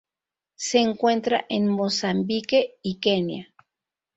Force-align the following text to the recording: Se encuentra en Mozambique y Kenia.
Se 0.55 0.79
encuentra 0.79 1.45
en 1.47 1.67
Mozambique 1.67 2.79
y 2.81 2.95
Kenia. 2.99 3.53